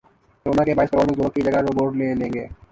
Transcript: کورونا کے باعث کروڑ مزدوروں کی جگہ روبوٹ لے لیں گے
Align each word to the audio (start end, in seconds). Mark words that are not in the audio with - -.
کورونا 0.45 0.63
کے 0.65 0.73
باعث 0.75 0.89
کروڑ 0.91 1.05
مزدوروں 1.05 1.29
کی 1.35 1.41
جگہ 1.45 1.61
روبوٹ 1.61 1.95
لے 1.97 2.13
لیں 2.19 2.33
گے 2.33 2.47